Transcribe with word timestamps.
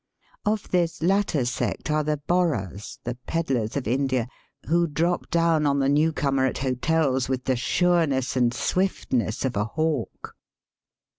Of 0.47 0.71
this 0.71 1.03
latter 1.03 1.45
sect 1.45 1.91
are 1.91 2.03
the 2.03 2.17
Borahs, 2.27 2.97
the 3.03 3.19
pedlars 3.27 3.77
of 3.77 3.87
India, 3.87 4.27
who 4.65 4.87
drop 4.87 5.29
down 5.29 5.67
on 5.67 5.77
the 5.77 5.89
new 5.89 6.11
comer 6.11 6.47
at 6.47 6.57
hotels 6.57 7.29
with 7.29 7.43
the 7.45 7.55
sureness 7.55 8.35
and 8.35 8.51
swiftness 8.51 9.45
of 9.45 9.55
a 9.55 9.65
hawk. 9.65 10.35